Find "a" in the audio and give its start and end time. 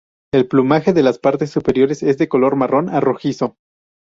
2.89-2.99